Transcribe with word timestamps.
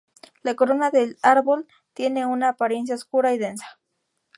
La 0.41 0.55
corona 0.55 0.89
del 0.89 1.19
árbol 1.21 1.67
tiene 1.93 2.25
una 2.25 2.49
apariencia 2.49 2.95
oscura 2.95 3.35
y 3.35 3.37
densa. 3.37 3.79